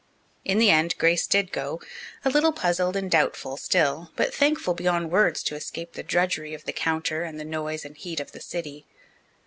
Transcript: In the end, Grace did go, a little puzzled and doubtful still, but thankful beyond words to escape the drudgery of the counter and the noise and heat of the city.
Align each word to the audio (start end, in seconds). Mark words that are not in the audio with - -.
In 0.43 0.57
the 0.57 0.71
end, 0.71 0.97
Grace 0.97 1.27
did 1.27 1.51
go, 1.51 1.79
a 2.25 2.29
little 2.31 2.51
puzzled 2.51 2.95
and 2.95 3.11
doubtful 3.11 3.55
still, 3.55 4.09
but 4.15 4.33
thankful 4.33 4.73
beyond 4.73 5.11
words 5.11 5.43
to 5.43 5.55
escape 5.55 5.93
the 5.93 6.01
drudgery 6.01 6.55
of 6.55 6.63
the 6.65 6.73
counter 6.73 7.21
and 7.21 7.39
the 7.39 7.45
noise 7.45 7.85
and 7.85 7.95
heat 7.95 8.19
of 8.19 8.31
the 8.31 8.41
city. 8.41 8.87